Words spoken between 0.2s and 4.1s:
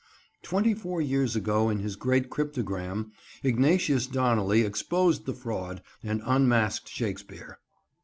Twenty four years ago in his Great Cryptogram, Ignatius